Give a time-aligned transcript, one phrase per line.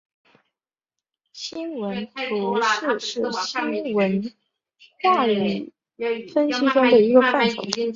[1.33, 4.33] 新闻图式是新闻
[5.03, 5.71] 话语
[6.33, 7.61] 分析中的一个范畴。